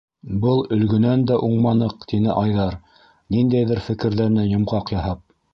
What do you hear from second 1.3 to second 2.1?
дә уңманыҡ,-